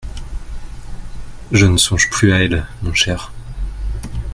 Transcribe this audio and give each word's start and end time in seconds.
Je 1.51 1.67
ne 1.67 1.77
songe 1.77 2.09
plus 2.09 2.33
à 2.33 2.39
elle, 2.43 2.65
mon 2.81 2.91
cher. 2.91 3.31